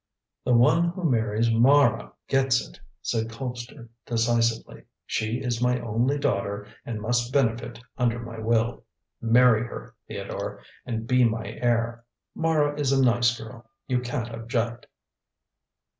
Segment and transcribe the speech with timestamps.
[0.43, 4.85] "The one who marries Mara gets it," said Colpster decisively.
[5.05, 8.83] "She is my only daughter and must benefit under my will.
[9.21, 12.03] Marry her, Theodore, and be my heir.
[12.33, 14.87] Mara is a nice girl; you can't object."